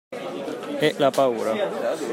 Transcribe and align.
È 0.79 0.95
la 0.97 1.11
paura! 1.11 1.51